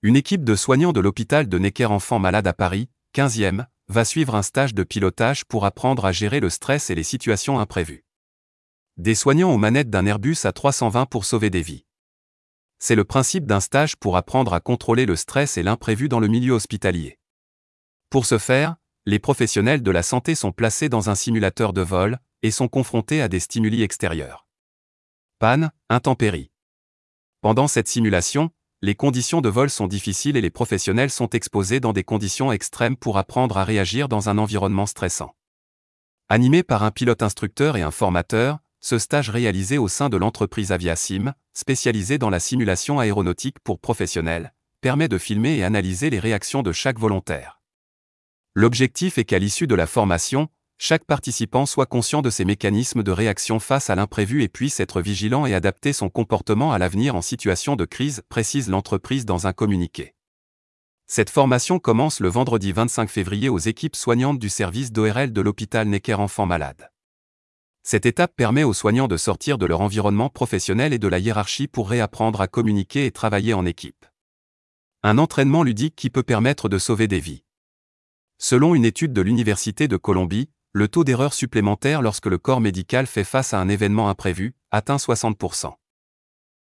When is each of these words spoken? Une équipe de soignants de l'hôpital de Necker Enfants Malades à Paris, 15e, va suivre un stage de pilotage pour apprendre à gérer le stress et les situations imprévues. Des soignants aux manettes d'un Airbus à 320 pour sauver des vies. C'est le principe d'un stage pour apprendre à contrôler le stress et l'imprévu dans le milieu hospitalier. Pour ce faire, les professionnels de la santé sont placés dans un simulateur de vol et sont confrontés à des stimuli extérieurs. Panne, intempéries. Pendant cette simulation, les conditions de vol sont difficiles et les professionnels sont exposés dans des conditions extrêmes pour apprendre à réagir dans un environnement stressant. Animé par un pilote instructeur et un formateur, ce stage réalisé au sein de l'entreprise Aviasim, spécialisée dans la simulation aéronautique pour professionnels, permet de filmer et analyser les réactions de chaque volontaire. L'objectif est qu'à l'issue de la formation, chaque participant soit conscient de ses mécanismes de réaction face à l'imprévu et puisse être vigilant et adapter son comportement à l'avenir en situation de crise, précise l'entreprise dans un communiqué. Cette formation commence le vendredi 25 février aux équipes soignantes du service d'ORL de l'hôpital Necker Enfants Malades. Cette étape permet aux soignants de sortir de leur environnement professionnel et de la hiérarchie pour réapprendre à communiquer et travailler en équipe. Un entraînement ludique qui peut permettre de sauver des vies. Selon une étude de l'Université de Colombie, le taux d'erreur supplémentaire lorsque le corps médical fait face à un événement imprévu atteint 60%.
Une 0.00 0.14
équipe 0.14 0.44
de 0.44 0.54
soignants 0.54 0.92
de 0.92 1.00
l'hôpital 1.00 1.48
de 1.48 1.58
Necker 1.58 1.86
Enfants 1.86 2.20
Malades 2.20 2.46
à 2.46 2.52
Paris, 2.52 2.88
15e, 3.16 3.66
va 3.88 4.04
suivre 4.04 4.36
un 4.36 4.42
stage 4.42 4.72
de 4.72 4.84
pilotage 4.84 5.44
pour 5.44 5.64
apprendre 5.64 6.04
à 6.04 6.12
gérer 6.12 6.38
le 6.38 6.50
stress 6.50 6.88
et 6.88 6.94
les 6.94 7.02
situations 7.02 7.58
imprévues. 7.58 8.04
Des 8.96 9.16
soignants 9.16 9.52
aux 9.52 9.58
manettes 9.58 9.90
d'un 9.90 10.06
Airbus 10.06 10.36
à 10.44 10.52
320 10.52 11.06
pour 11.06 11.24
sauver 11.24 11.50
des 11.50 11.62
vies. 11.62 11.84
C'est 12.78 12.94
le 12.94 13.02
principe 13.02 13.44
d'un 13.44 13.58
stage 13.58 13.96
pour 13.96 14.16
apprendre 14.16 14.52
à 14.52 14.60
contrôler 14.60 15.04
le 15.04 15.16
stress 15.16 15.56
et 15.56 15.64
l'imprévu 15.64 16.08
dans 16.08 16.20
le 16.20 16.28
milieu 16.28 16.52
hospitalier. 16.52 17.18
Pour 18.08 18.24
ce 18.24 18.38
faire, 18.38 18.76
les 19.04 19.18
professionnels 19.18 19.82
de 19.82 19.90
la 19.90 20.04
santé 20.04 20.36
sont 20.36 20.52
placés 20.52 20.88
dans 20.88 21.10
un 21.10 21.16
simulateur 21.16 21.72
de 21.72 21.82
vol 21.82 22.20
et 22.42 22.52
sont 22.52 22.68
confrontés 22.68 23.20
à 23.20 23.26
des 23.26 23.40
stimuli 23.40 23.82
extérieurs. 23.82 24.46
Panne, 25.40 25.72
intempéries. 25.88 26.52
Pendant 27.40 27.66
cette 27.66 27.88
simulation, 27.88 28.50
les 28.80 28.94
conditions 28.94 29.40
de 29.40 29.48
vol 29.48 29.70
sont 29.70 29.88
difficiles 29.88 30.36
et 30.36 30.40
les 30.40 30.50
professionnels 30.50 31.10
sont 31.10 31.30
exposés 31.30 31.80
dans 31.80 31.92
des 31.92 32.04
conditions 32.04 32.52
extrêmes 32.52 32.96
pour 32.96 33.18
apprendre 33.18 33.58
à 33.58 33.64
réagir 33.64 34.08
dans 34.08 34.28
un 34.28 34.38
environnement 34.38 34.86
stressant. 34.86 35.34
Animé 36.28 36.62
par 36.62 36.84
un 36.84 36.92
pilote 36.92 37.22
instructeur 37.24 37.76
et 37.76 37.82
un 37.82 37.90
formateur, 37.90 38.58
ce 38.80 38.98
stage 38.98 39.30
réalisé 39.30 39.78
au 39.78 39.88
sein 39.88 40.08
de 40.08 40.16
l'entreprise 40.16 40.70
Aviasim, 40.70 41.34
spécialisée 41.54 42.18
dans 42.18 42.30
la 42.30 42.38
simulation 42.38 43.00
aéronautique 43.00 43.58
pour 43.64 43.80
professionnels, 43.80 44.54
permet 44.80 45.08
de 45.08 45.18
filmer 45.18 45.56
et 45.56 45.64
analyser 45.64 46.08
les 46.08 46.20
réactions 46.20 46.62
de 46.62 46.70
chaque 46.70 47.00
volontaire. 47.00 47.60
L'objectif 48.54 49.18
est 49.18 49.24
qu'à 49.24 49.40
l'issue 49.40 49.66
de 49.66 49.74
la 49.74 49.88
formation, 49.88 50.48
chaque 50.80 51.04
participant 51.04 51.66
soit 51.66 51.86
conscient 51.86 52.22
de 52.22 52.30
ses 52.30 52.44
mécanismes 52.44 53.02
de 53.02 53.10
réaction 53.10 53.58
face 53.58 53.90
à 53.90 53.96
l'imprévu 53.96 54.44
et 54.44 54.48
puisse 54.48 54.78
être 54.78 55.00
vigilant 55.00 55.44
et 55.44 55.52
adapter 55.52 55.92
son 55.92 56.08
comportement 56.08 56.72
à 56.72 56.78
l'avenir 56.78 57.16
en 57.16 57.22
situation 57.22 57.74
de 57.74 57.84
crise, 57.84 58.22
précise 58.28 58.68
l'entreprise 58.68 59.26
dans 59.26 59.48
un 59.48 59.52
communiqué. 59.52 60.14
Cette 61.08 61.30
formation 61.30 61.80
commence 61.80 62.20
le 62.20 62.28
vendredi 62.28 62.70
25 62.70 63.10
février 63.10 63.48
aux 63.48 63.58
équipes 63.58 63.96
soignantes 63.96 64.38
du 64.38 64.48
service 64.48 64.92
d'ORL 64.92 65.32
de 65.32 65.40
l'hôpital 65.40 65.88
Necker 65.88 66.14
Enfants 66.14 66.46
Malades. 66.46 66.90
Cette 67.82 68.06
étape 68.06 68.36
permet 68.36 68.62
aux 68.62 68.74
soignants 68.74 69.08
de 69.08 69.16
sortir 69.16 69.58
de 69.58 69.66
leur 69.66 69.80
environnement 69.80 70.28
professionnel 70.28 70.92
et 70.92 70.98
de 70.98 71.08
la 71.08 71.18
hiérarchie 71.18 71.66
pour 71.66 71.90
réapprendre 71.90 72.40
à 72.40 72.46
communiquer 72.46 73.06
et 73.06 73.10
travailler 73.10 73.52
en 73.52 73.66
équipe. 73.66 74.06
Un 75.02 75.18
entraînement 75.18 75.64
ludique 75.64 75.96
qui 75.96 76.10
peut 76.10 76.22
permettre 76.22 76.68
de 76.68 76.78
sauver 76.78 77.08
des 77.08 77.20
vies. 77.20 77.42
Selon 78.36 78.76
une 78.76 78.84
étude 78.84 79.12
de 79.12 79.22
l'Université 79.22 79.88
de 79.88 79.96
Colombie, 79.96 80.50
le 80.72 80.86
taux 80.86 81.02
d'erreur 81.02 81.32
supplémentaire 81.32 82.02
lorsque 82.02 82.26
le 82.26 82.38
corps 82.38 82.60
médical 82.60 83.06
fait 83.06 83.24
face 83.24 83.54
à 83.54 83.60
un 83.60 83.68
événement 83.68 84.08
imprévu 84.08 84.54
atteint 84.70 84.96
60%. 84.96 85.72